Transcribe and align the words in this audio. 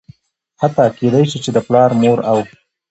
حتا 0.61 0.85
کيدى 0.97 1.21
شي 1.29 1.37
چې 1.43 1.49
د 1.55 1.57
پلار 1.67 1.89
،مور 2.01 2.19
او 2.31 2.37